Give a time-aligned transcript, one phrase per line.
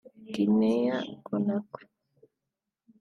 [0.33, 1.85] Guinea Conakry